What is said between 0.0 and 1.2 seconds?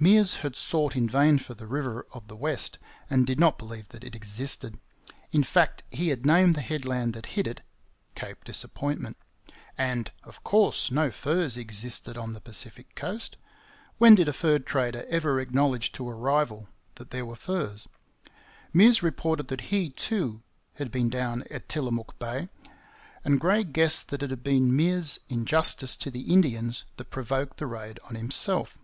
Meares had sought in